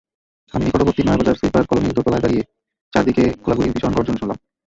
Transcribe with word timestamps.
আমি 0.53 0.63
নিকটবর্তী 0.65 1.01
নয়াবাজার 1.03 1.39
সুইপার 1.39 1.63
কলোনির 1.69 1.95
দোতলায় 1.97 2.23
দাঁড়িয়ে 2.23 2.43
চারদিকে 2.93 3.23
গোলাগুলির 3.43 3.73
ভীষণ 3.73 3.91
গর্জন 3.97 4.15
শুনলাম। 4.19 4.37